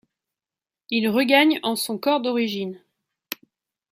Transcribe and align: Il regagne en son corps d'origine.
Il 0.89 1.09
regagne 1.09 1.59
en 1.61 1.75
son 1.75 1.99
corps 1.99 2.21
d'origine. 2.21 2.81